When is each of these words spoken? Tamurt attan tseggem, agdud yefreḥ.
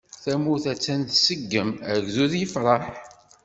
Tamurt 0.23 0.65
attan 0.73 1.01
tseggem, 1.03 1.69
agdud 1.91 2.33
yefreḥ. 2.37 2.83